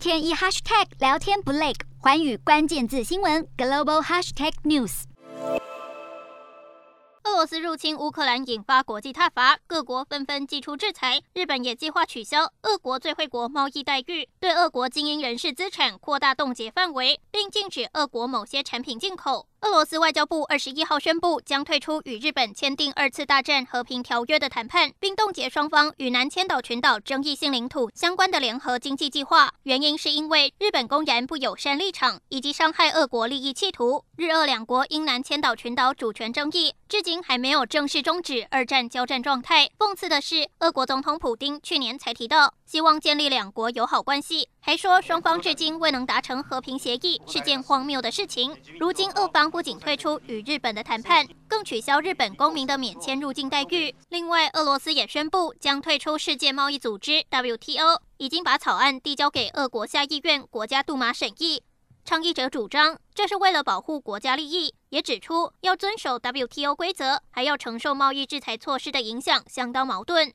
[0.00, 5.02] 天一 hashtag 聊天不累，环宇关键字新闻 global hashtag news。
[7.24, 11.20] 俄罗斯入侵乌克兰引发国际挞伐，各国纷纷祭出制裁。
[11.34, 19.49] 日本也计划取消俄国最惠国贸易待遇，对俄国精英人士资产扩大冻结范围，并禁止俄国某些产品进口。
[19.62, 29.52] 俄罗斯外交部二十一号宣布，将退出与日本签订二次大战和平条约的谈判，并冻结双方与南千岛群岛争议性领土相关的联合经济计划。
[29.64, 34.02] 原因是因为日本公然不友善立场以及伤害俄国利益企图。
[34.16, 39.68] 日俄两国因南千岛群岛主权争议，至今还没有正式终止二战交战状态。
[39.78, 48.56] 讽刺的是，俄国总统普丁去年才提到希望建立两国友好关系，还说双方至今未能达成和平协议，是件荒谬的事情。
[48.78, 49.50] 如今俄方。
[49.50, 53.92] 不仅退出与日本的谈判，更取消日本公民的免签入境待遇。
[54.10, 61.62] 另外，俄罗斯也宣布将退出世界贸易组织 WTO，已经把草案递交给俄国下议院国家杜马审议。
[62.04, 70.32] 倡议者主张这是为了保护国家利益，也指出要遵守 WTO 规则，还要承受贸易制裁措施的影响，相当矛盾。